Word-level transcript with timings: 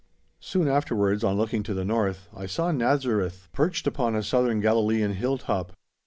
Soon 0.39 0.67
afterwards, 0.67 1.23
on 1.23 1.37
looking 1.37 1.61
to 1.61 1.75
the 1.75 1.85
north, 1.85 2.27
I 2.35 2.47
saw 2.47 2.71
Nazareth 2.71 3.49
perched 3.51 3.85
upon 3.85 4.15
a 4.15 4.23
southern 4.23 4.59
Galilean 4.59 5.13
hill 5.13 5.37
top. 5.37 5.73